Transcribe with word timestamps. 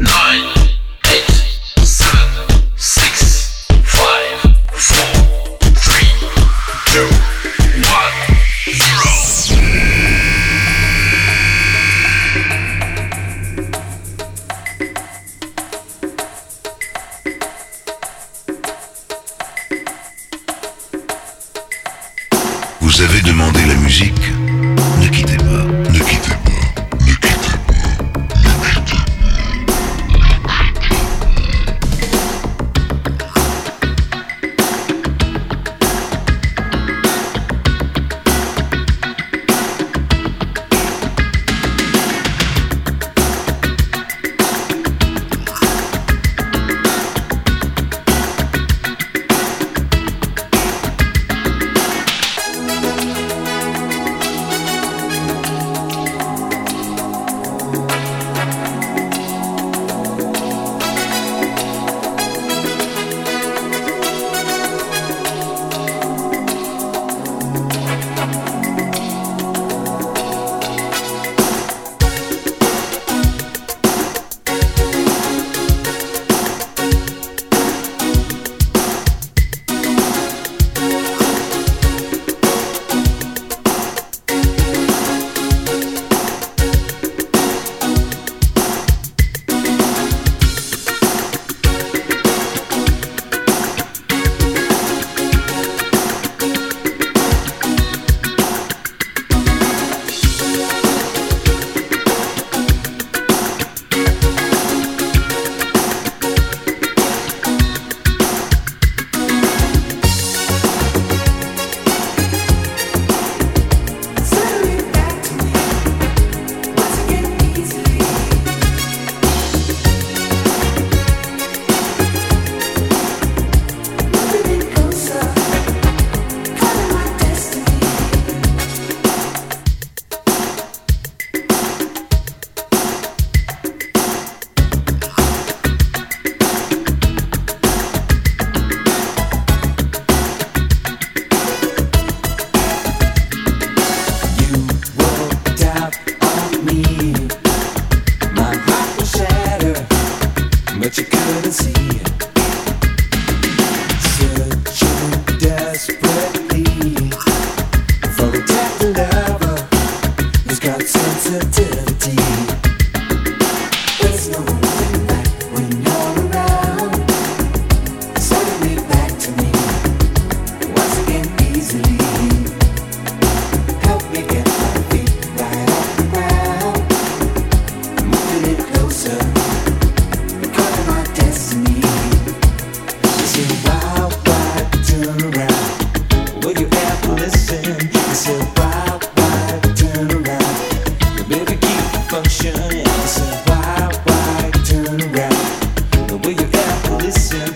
nine. 0.00 0.59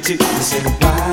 To 0.05 0.15
this 0.19 0.53
why? 0.83 1.04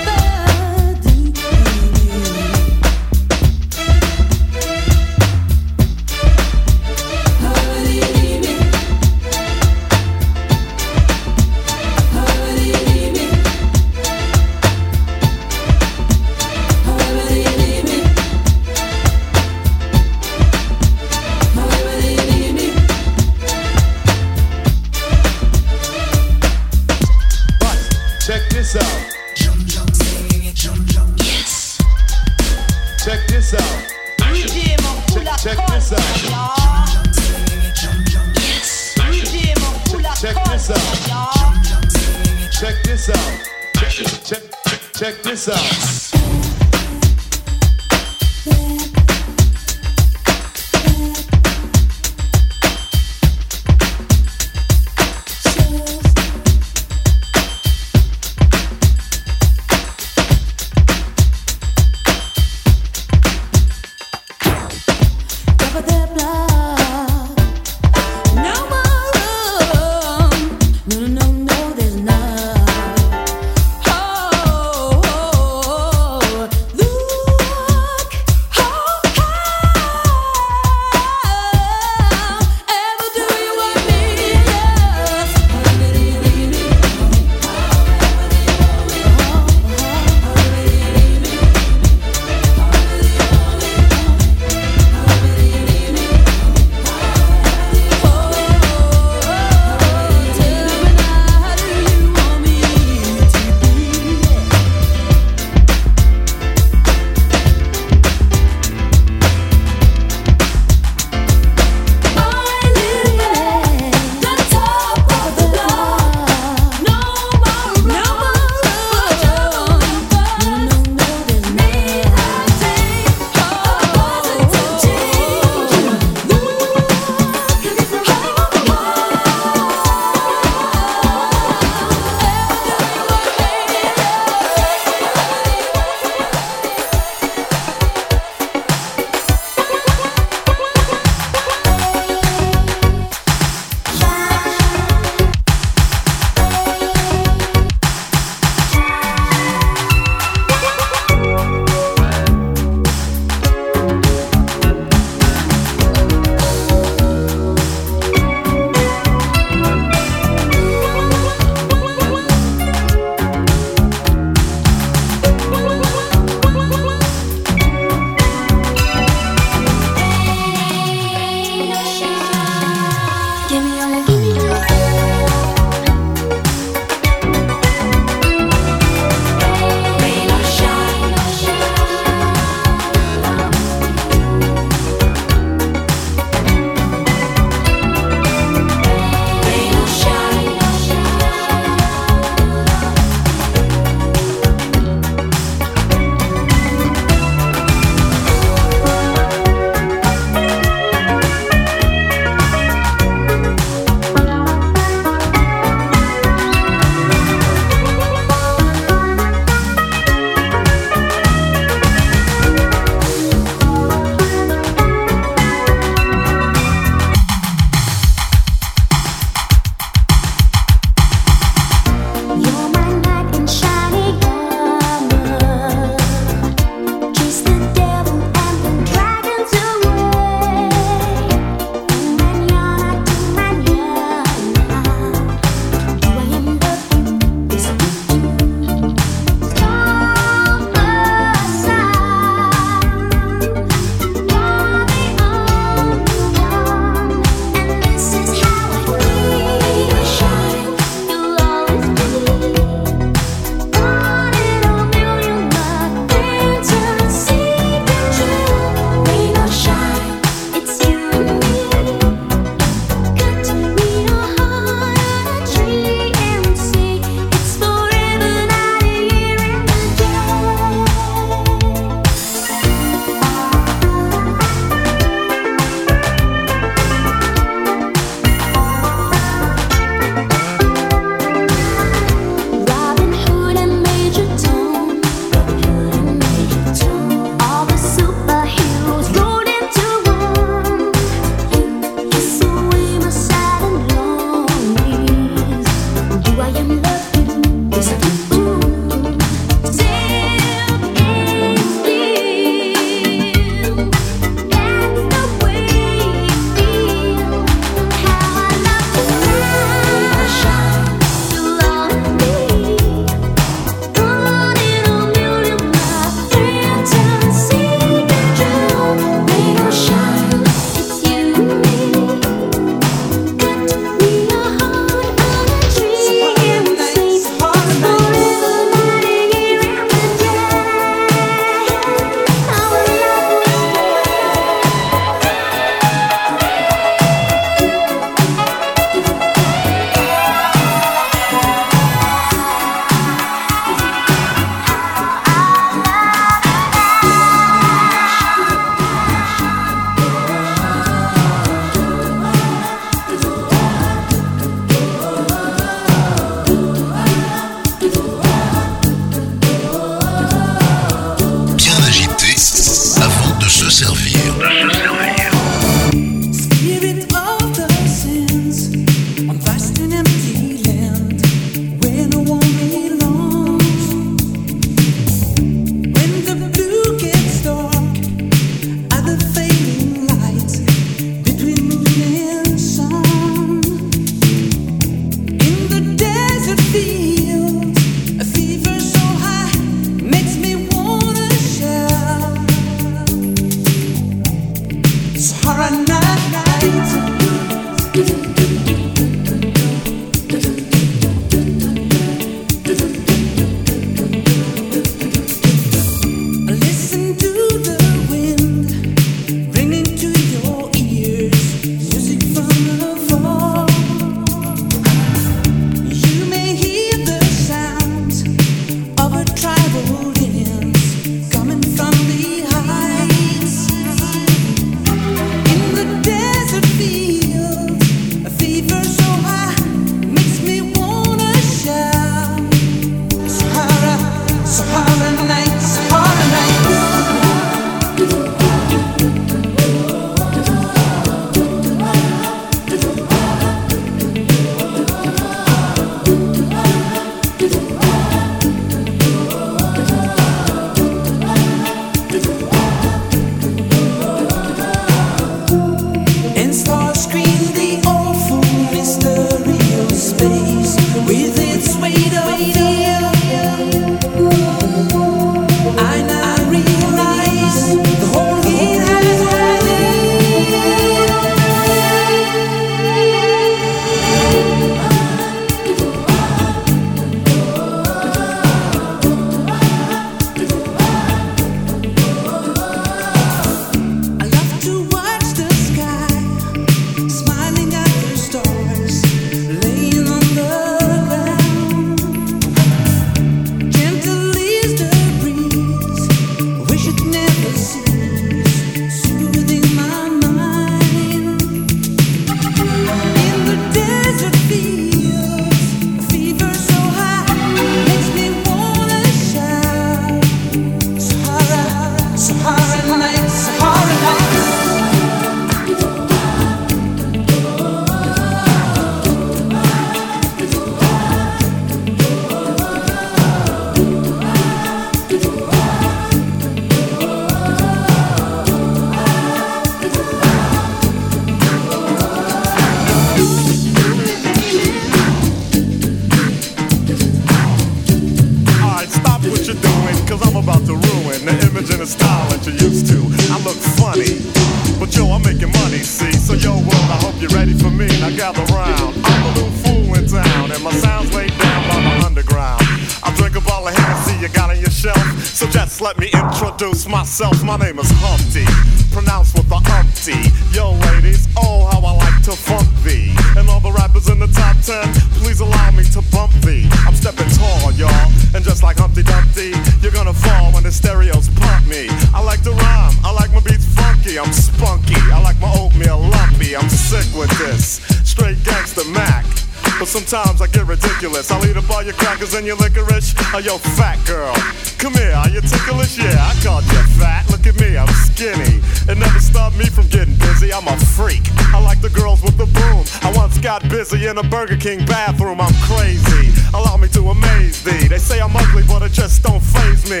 Yo, 583.42 583.58
fat 583.58 583.98
girl. 584.06 584.34
Come 584.76 584.94
here, 584.94 585.12
are 585.12 585.28
you 585.28 585.40
ticklish? 585.40 585.96
Yeah, 585.96 586.16
I 586.18 586.34
called 586.44 586.64
you 586.64 586.82
fat. 587.00 587.28
Look 587.30 587.46
at 587.46 587.58
me, 587.60 587.76
I'm 587.76 587.88
skinny. 588.04 588.60
It 588.88 588.98
never 588.98 589.20
stopped 589.20 589.56
me 589.56 589.66
from 589.66 589.86
getting 589.88 590.14
busy. 590.16 590.52
I'm 590.52 590.66
a 590.68 590.76
freak. 590.76 591.22
I 591.54 591.60
like 591.60 591.80
the 591.80 591.90
girls 591.90 592.22
with 592.22 592.36
the 592.36 592.46
boom. 592.46 592.84
I 593.02 593.12
once 593.16 593.38
got 593.38 593.62
busy 593.68 594.06
in 594.06 594.18
a 594.18 594.22
Burger 594.22 594.56
King 594.56 594.84
bathroom. 594.84 595.40
I'm 595.40 595.54
crazy. 595.64 596.32
Allow 596.52 596.76
me 596.76 596.88
to 596.88 597.08
amaze 597.08 597.62
thee. 597.62 597.88
They 597.88 597.98
say 597.98 598.20
I'm 598.20 598.34
ugly, 598.34 598.64
but 598.66 598.82
it 598.82 598.92
just 598.92 599.22
don't 599.22 599.42
phase 599.42 599.88
me. 599.90 600.00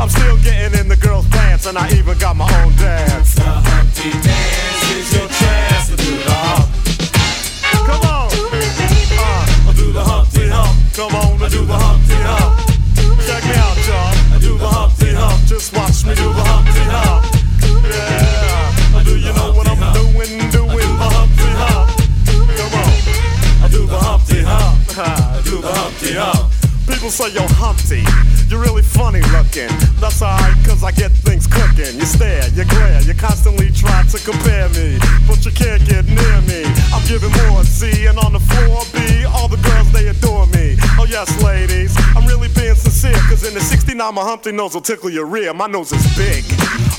I'm 0.00 0.08
still 0.08 0.36
getting 0.38 0.78
in 0.78 0.88
the 0.88 0.96
girls' 0.96 1.28
pants, 1.28 1.66
and 1.66 1.78
I 1.78 1.88
even 1.92 2.18
got 2.18 2.36
my 2.36 2.48
own 2.62 2.74
dance. 2.76 3.34
The 3.34 3.42
Humpty 3.44 4.10
Dance 4.10 4.90
is 4.90 5.12
your 5.14 5.28
chance 5.28 5.88
to 5.88 5.96
do 5.96 6.16
the 6.16 6.32
hump. 6.32 6.68
Come 7.86 8.02
on. 8.10 8.28
Do, 8.30 8.44
me, 8.50 8.60
baby. 8.76 9.16
Uh, 9.16 9.72
do 9.72 9.92
the 9.92 10.04
Humpty 10.04 10.48
Hump. 10.48 10.94
Come 10.94 11.14
on, 11.14 11.38
do 11.50 11.64
the 11.64 11.76
Humpty 11.76 12.14
Hump. 12.14 12.63
Check 13.26 13.44
me 13.44 13.56
out, 13.56 13.86
y'all. 13.88 14.40
Do 14.40 14.58
the 14.58 14.68
Humpty 14.68 15.12
Hump. 15.12 15.46
Just 15.46 15.74
watch 15.76 15.83
People 27.04 27.28
say 27.28 27.34
you're 27.36 27.54
Humpty, 27.60 28.00
you're 28.48 28.64
really 28.64 28.80
funny 28.80 29.20
looking. 29.28 29.68
That's 30.00 30.22
alright, 30.22 30.56
cause 30.64 30.82
I 30.82 30.90
get 30.90 31.12
things 31.12 31.46
cooking. 31.46 32.00
You 32.00 32.08
stare, 32.08 32.48
you 32.56 32.64
glare, 32.64 33.02
you 33.02 33.12
constantly 33.12 33.68
try 33.72 34.08
to 34.08 34.18
compare 34.24 34.70
me, 34.70 34.96
but 35.28 35.44
you 35.44 35.52
can't 35.52 35.84
get 35.84 36.08
near 36.08 36.40
me. 36.48 36.64
I'm 36.96 37.04
giving 37.04 37.28
more 37.44 37.60
C, 37.62 38.06
and 38.06 38.16
on 38.16 38.32
the 38.32 38.40
floor 38.40 38.88
B, 38.96 39.28
all 39.28 39.48
the 39.48 39.60
girls 39.60 39.92
they 39.92 40.08
adore 40.08 40.46
me. 40.56 40.80
Oh 40.96 41.04
yes, 41.04 41.28
ladies, 41.44 41.92
I'm 42.16 42.24
really 42.24 42.48
being 42.56 42.74
sincere, 42.74 43.20
cause 43.28 43.44
in 43.44 43.52
the 43.52 43.60
69 43.60 44.00
my 44.00 44.22
Humpty 44.22 44.52
nose 44.52 44.72
will 44.72 44.80
tickle 44.80 45.10
your 45.10 45.26
rear. 45.26 45.52
My 45.52 45.66
nose 45.66 45.92
is 45.92 46.00
big. 46.16 46.40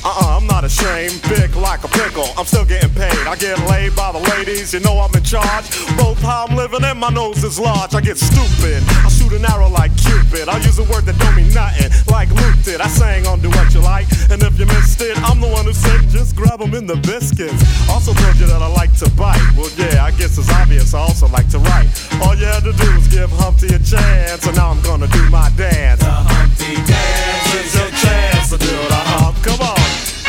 Uh-uh, 0.05 0.37
I'm 0.37 0.45
not 0.45 0.63
ashamed, 0.63 1.19
big 1.33 1.55
like 1.55 1.83
a 1.83 1.87
pickle. 1.89 2.29
I'm 2.37 2.45
still 2.45 2.65
getting 2.65 2.93
paid. 2.93 3.25
I 3.25 3.35
get 3.37 3.57
laid 3.65 3.95
by 3.95 4.11
the 4.11 4.21
ladies, 4.37 4.71
you 4.71 4.81
know 4.81 4.99
I'm 4.99 5.15
in 5.15 5.23
charge. 5.23 5.65
Both 5.97 6.21
how 6.21 6.45
I'm 6.45 6.55
living 6.55 6.83
and 6.83 6.99
my 6.99 7.09
nose 7.09 7.43
is 7.43 7.59
large. 7.59 7.95
I 7.95 8.01
get 8.01 8.19
stupid. 8.19 8.83
I 9.01 9.09
shoot 9.25 9.37
an 9.37 9.45
arrow 9.45 9.69
like 9.69 9.95
Cupid. 9.97 10.49
I 10.49 10.57
use 10.57 10.79
a 10.79 10.83
word 10.83 11.05
that 11.05 11.17
don't 11.17 11.35
mean 11.35 11.53
nothing, 11.53 11.91
like 12.11 12.29
Luke 12.29 12.57
did. 12.63 12.81
I 12.81 12.87
sang 12.87 13.25
on 13.25 13.39
Doowutchyalike, 13.39 14.31
and 14.31 14.41
if 14.43 14.59
you 14.59 14.65
missed 14.65 15.01
it, 15.01 15.17
I'm 15.23 15.39
the 15.39 15.47
one 15.47 15.65
who 15.65 15.73
said 15.73 16.09
just 16.09 16.35
grab 16.35 16.61
'em 16.61 16.73
in 16.73 16.85
the 16.85 16.95
biscuits. 16.97 17.61
Also 17.89 18.13
told 18.13 18.35
you 18.37 18.47
that 18.47 18.61
I 18.61 18.67
like 18.67 18.93
to 18.99 19.09
bite. 19.11 19.41
Well, 19.57 19.69
yeah, 19.77 20.05
I 20.05 20.11
guess 20.11 20.37
it's 20.37 20.49
obvious. 20.51 20.93
I 20.93 20.99
also 20.99 21.27
like 21.27 21.49
to 21.49 21.59
write. 21.59 21.87
All 22.21 22.35
you 22.35 22.45
had 22.45 22.63
to 22.63 22.73
do 22.73 22.87
was 22.95 23.07
give 23.07 23.31
Humpty 23.31 23.67
a 23.67 23.79
chance, 23.79 24.45
and 24.45 24.55
now 24.55 24.69
I'm 24.71 24.81
gonna 24.81 25.07
do 25.07 25.23
my 25.29 25.49
dance. 25.57 26.01
The 26.01 26.11
Humpty 26.11 26.75
Dance 26.75 27.53
is 27.55 27.75
your 27.75 27.91
chance 28.03 28.49
to 28.49 28.57
do 28.57 28.75
the 28.93 29.01
hump. 29.11 29.35
Come 29.43 29.61
on, 29.61 29.79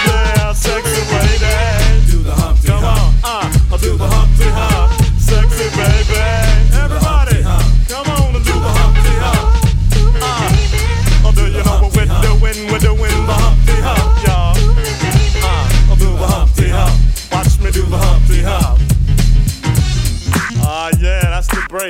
yeah, 0.07 0.53
sexy 0.53 1.03
lady. 1.13 2.11
Do 2.11 2.23
the 2.23 2.35
Humpty 2.35 2.69
Come 2.69 2.85
on, 2.85 3.15
uh, 3.25 3.53
I'll 3.73 3.79
Do 3.79 3.97
the 3.97 4.07
Hump. 4.07 4.15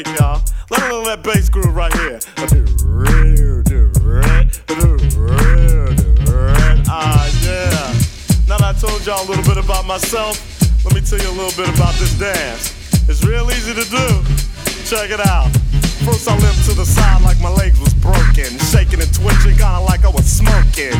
Break, 0.02 0.18
y'all. 0.18 0.42
Let 0.70 0.90
know 0.90 1.04
that 1.04 1.22
bass 1.22 1.48
groove 1.48 1.74
right 1.74 1.92
here. 1.94 2.18
Ah, 6.88 7.26
yeah. 7.42 7.92
Now 8.46 8.58
that 8.58 8.74
I 8.76 8.78
told 8.78 9.06
y'all 9.06 9.24
a 9.24 9.28
little 9.28 9.44
bit 9.44 9.62
about 9.62 9.86
myself, 9.86 10.36
let 10.84 10.94
me 10.94 11.00
tell 11.00 11.18
you 11.18 11.28
a 11.28 11.36
little 11.40 11.56
bit 11.56 11.74
about 11.74 11.94
this 11.94 12.18
dance. 12.18 13.08
It's 13.08 13.24
real 13.24 13.50
easy 13.50 13.72
to 13.72 13.88
do. 13.88 14.22
Check 14.84 15.10
it 15.10 15.20
out. 15.26 15.65
First 16.06 16.30
I 16.30 16.38
limped 16.38 16.62
to 16.70 16.74
the 16.78 16.86
side 16.86 17.18
like 17.26 17.34
my 17.42 17.50
leg 17.50 17.74
was 17.82 17.90
broken, 17.98 18.46
shaking 18.70 19.02
and 19.02 19.10
twitching, 19.10 19.58
kinda 19.58 19.82
like 19.82 20.06
I 20.06 20.12
was 20.14 20.22
smoking. 20.22 20.94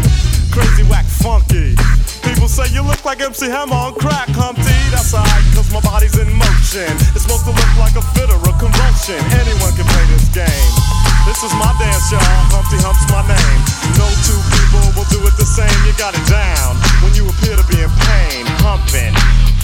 Crazy 0.51 0.83
whack 0.91 1.07
funky. 1.23 1.79
People 2.27 2.51
say 2.51 2.67
you 2.75 2.83
look 2.83 2.99
like 3.07 3.23
MC 3.23 3.47
Hammer 3.47 3.79
on 3.79 3.95
crack, 3.95 4.27
Humpty. 4.35 4.67
That's 4.91 5.15
alright, 5.15 5.47
cause 5.55 5.71
my 5.71 5.79
body's 5.79 6.19
in 6.19 6.27
motion. 6.35 6.91
It's 7.15 7.23
supposed 7.23 7.47
to 7.47 7.55
look 7.55 7.73
like 7.79 7.95
a 7.95 8.03
fit 8.19 8.35
or 8.35 8.43
a 8.51 8.55
convulsion. 8.59 9.23
Anyone 9.31 9.71
can 9.79 9.87
play 9.87 10.07
this 10.11 10.27
game. 10.35 10.73
This 11.23 11.39
is 11.47 11.55
my 11.55 11.71
dance, 11.79 12.11
y'all. 12.11 12.43
Humpty 12.51 12.83
Hump's 12.83 13.07
my 13.07 13.23
name. 13.31 13.61
No 13.95 14.11
two 14.27 14.39
people 14.59 14.91
will 14.99 15.07
do 15.07 15.23
it 15.23 15.39
the 15.39 15.47
same. 15.47 15.71
You 15.87 15.95
got 15.95 16.19
it 16.19 16.27
down 16.27 16.75
when 17.07 17.15
you 17.15 17.31
appear 17.31 17.55
to 17.55 17.67
be 17.71 17.79
in 17.79 17.91
pain. 18.11 18.43
Humping, 18.59 19.15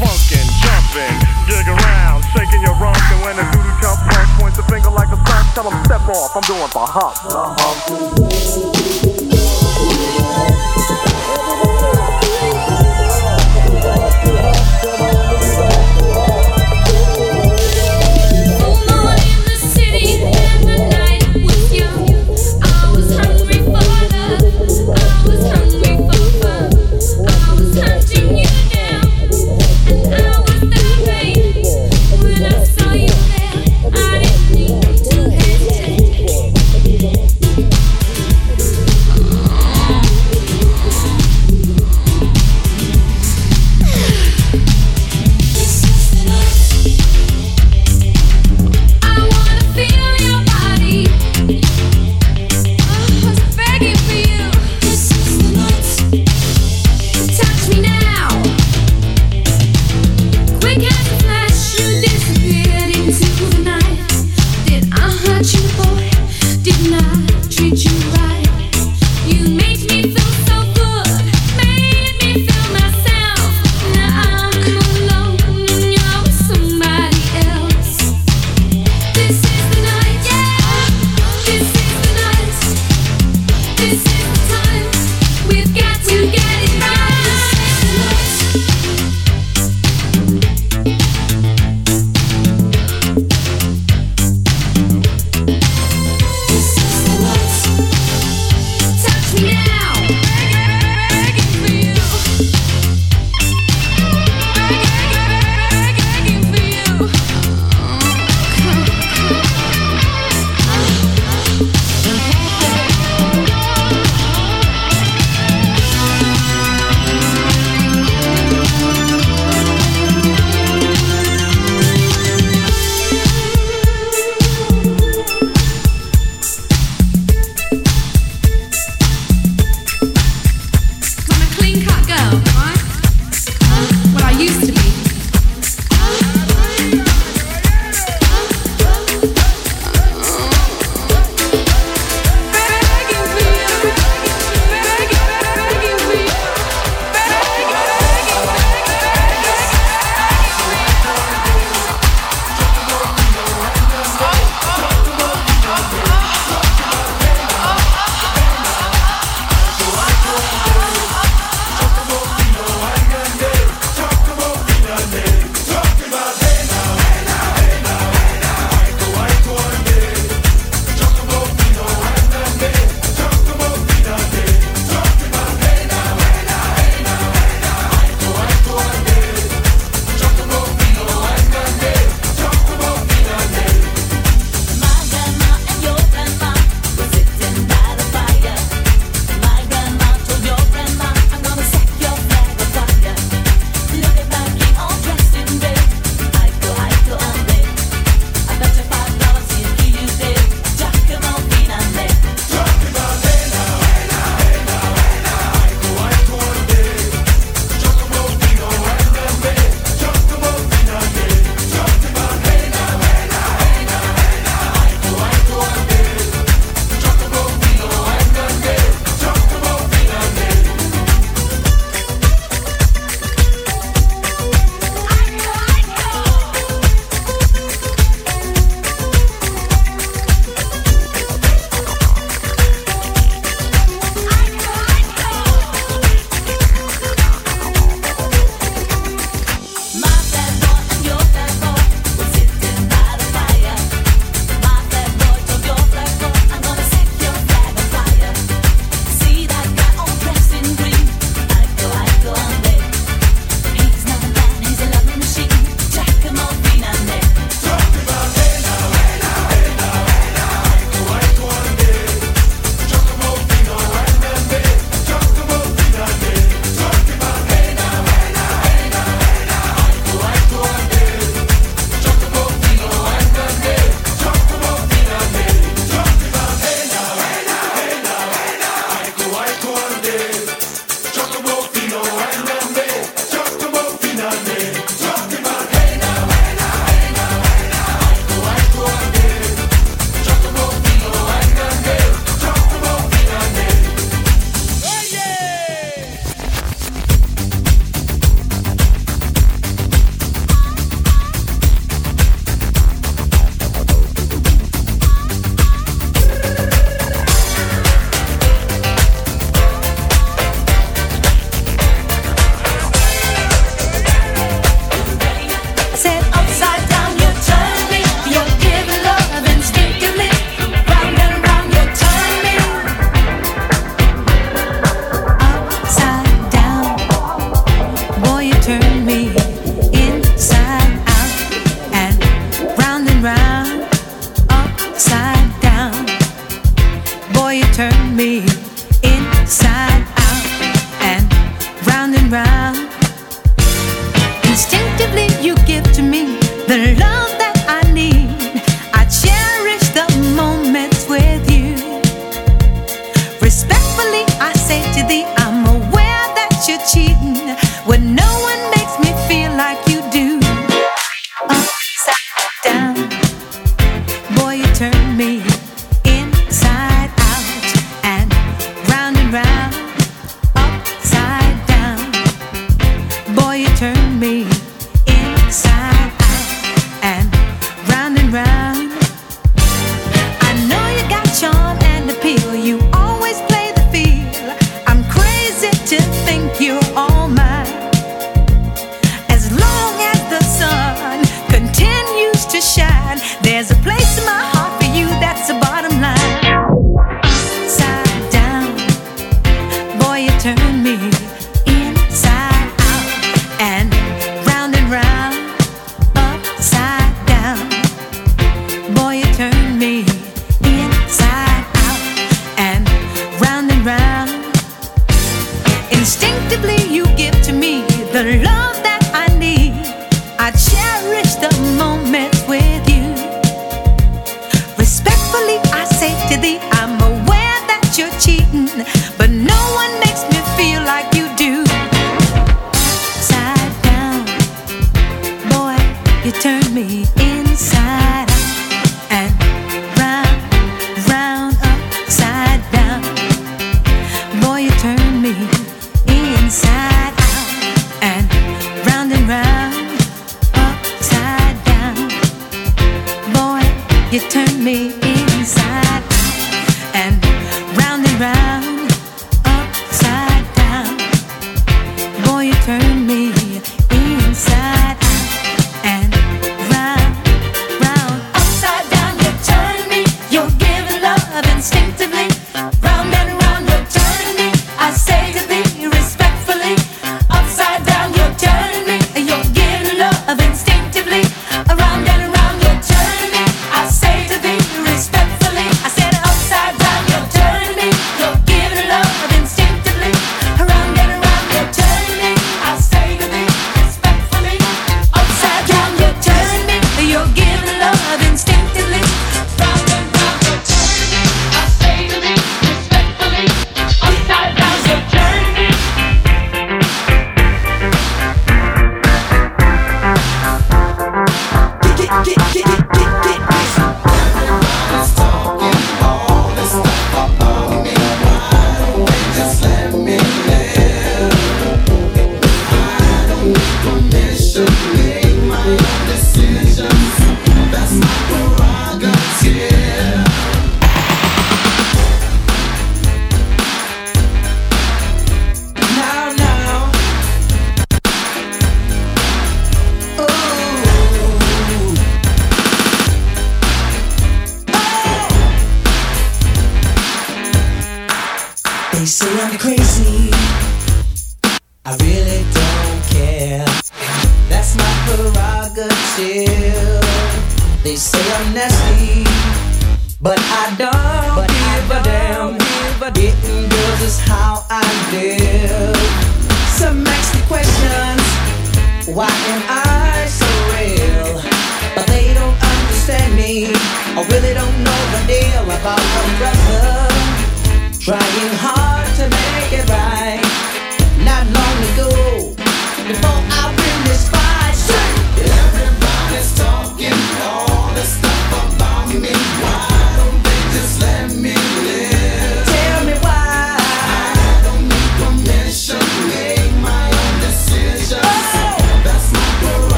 funkin', 0.00 0.48
jumping, 0.64 1.16
jig 1.44 1.68
around, 1.68 2.24
shaking 2.32 2.64
your 2.64 2.76
rump. 2.80 2.96
And 3.12 3.20
when 3.20 3.36
the 3.36 3.44
doodoo 3.52 3.72
jump 3.84 4.00
punk 4.04 4.28
points 4.40 4.56
a 4.60 4.64
finger 4.68 4.92
tell 5.56 5.70
him 5.70 5.84
step 5.84 6.06
off. 6.08 6.36
I'm 6.36 6.42
doing 6.42 6.70
the 6.70 6.84
hump. 6.84 7.24
Alone 7.24 7.56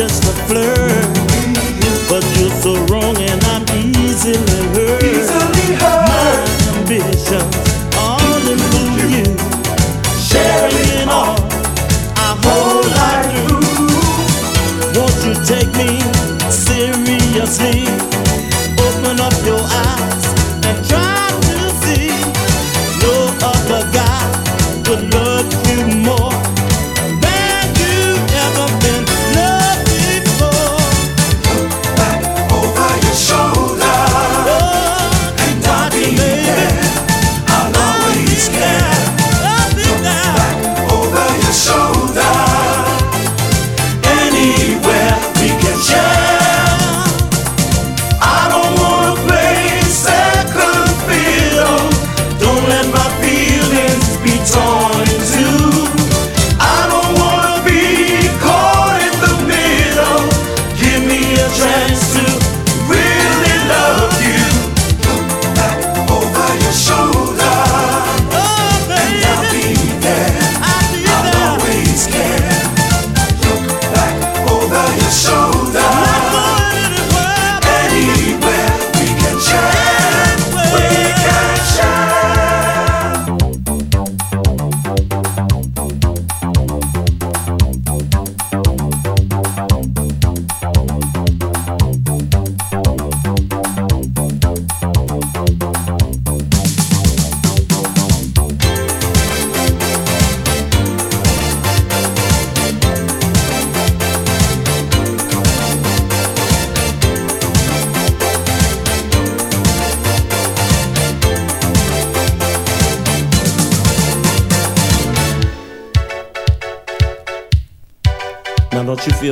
just 0.00 0.24
a 0.24 0.32
flirt, 0.48 1.14
but 2.08 2.24
you're 2.38 2.50
so 2.62 2.72
wrong 2.86 3.18
and 3.18 3.44
I'm 3.44 3.66
easily 3.98 4.38
hurt. 4.72 5.29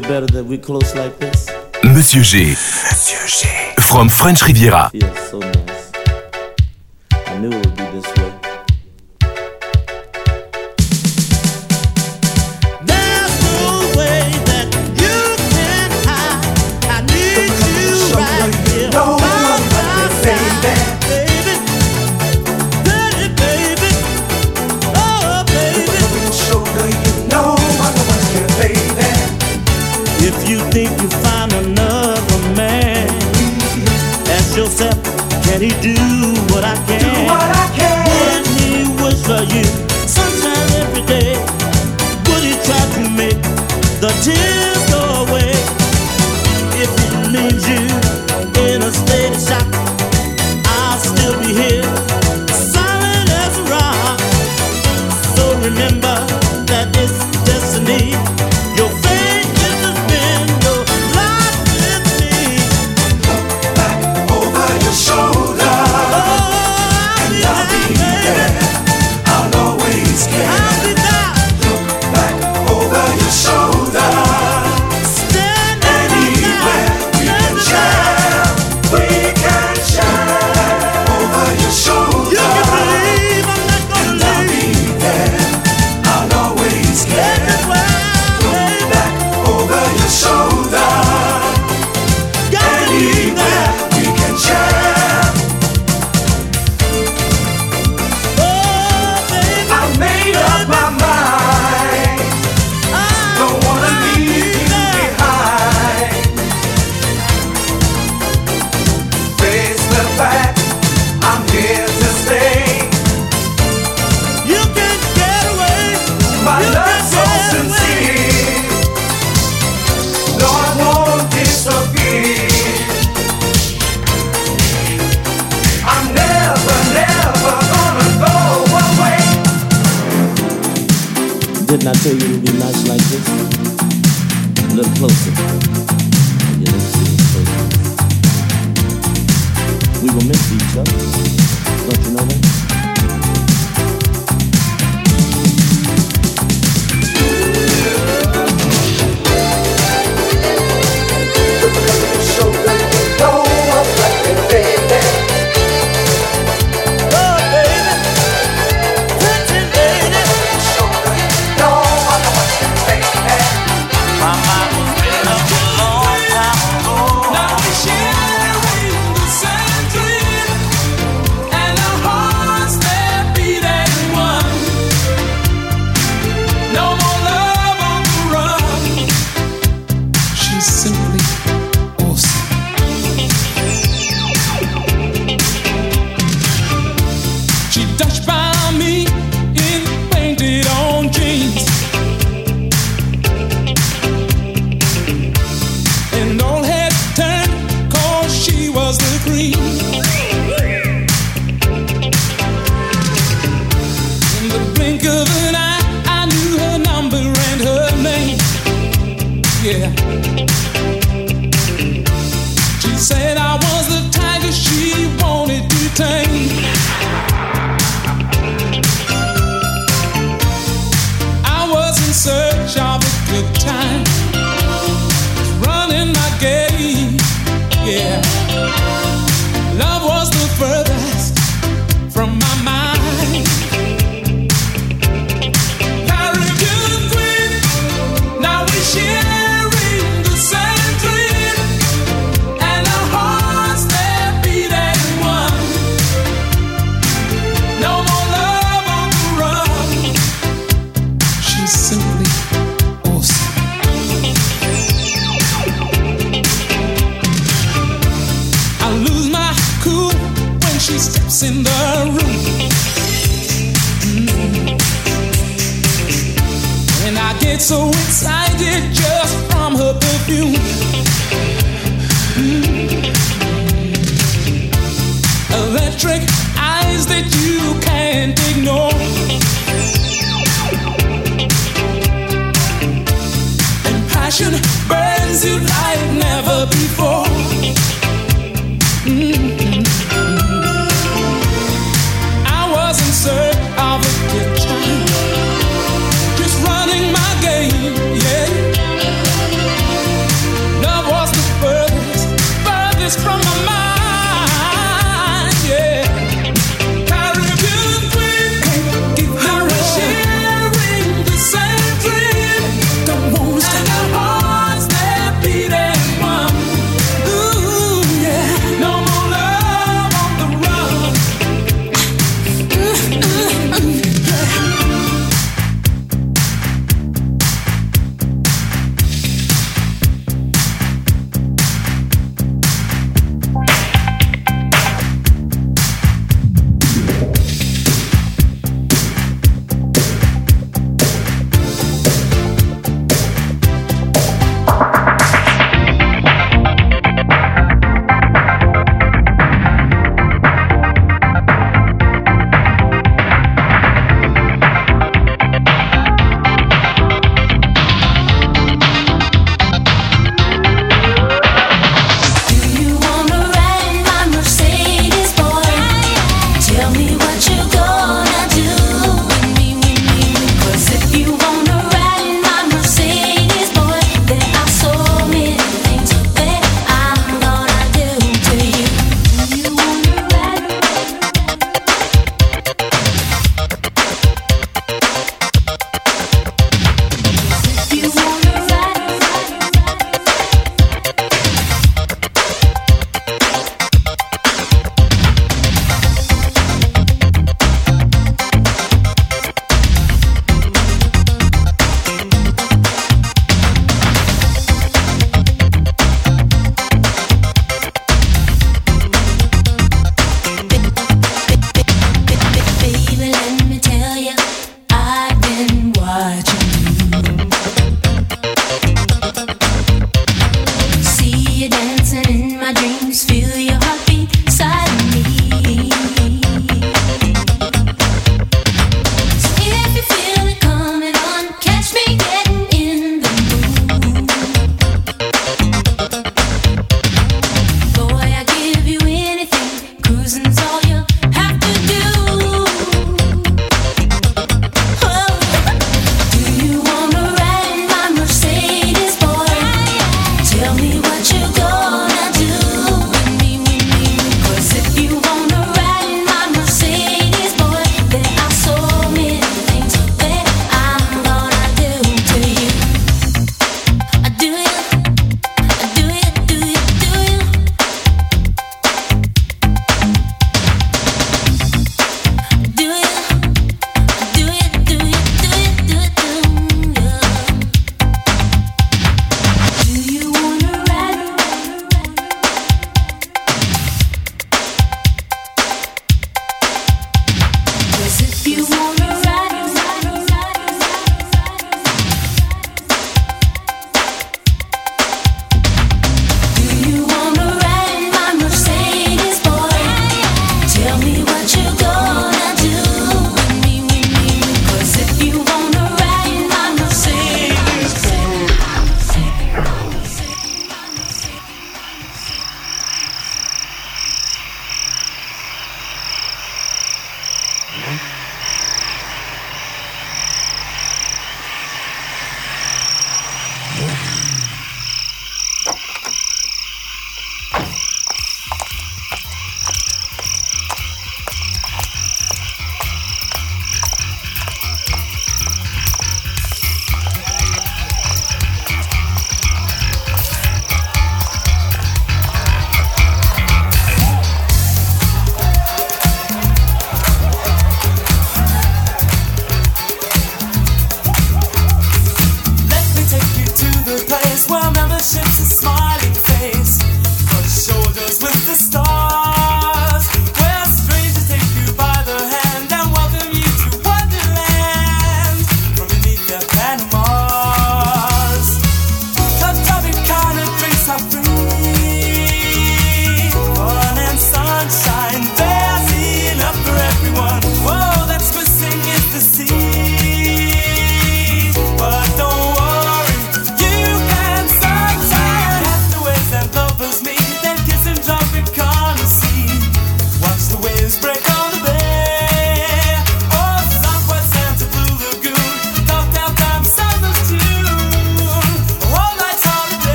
feel 0.00 0.08
better 0.10 0.26
that 0.26 0.44
we 0.44 0.58
close 0.58 0.94
like 0.94 1.18
this? 1.18 1.48
Monsieur 1.84 2.22
G. 2.22 2.50
Monsieur 2.50 3.26
G. 3.26 3.48
From 3.80 4.08
French 4.08 4.42
Riviera. 4.42 4.90
Yes. 4.92 5.15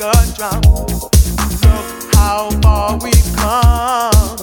Backdrop. 0.00 0.64
Look 0.64 2.14
how 2.14 2.48
far 2.62 2.98
we've 3.02 3.36
come. 3.36 4.39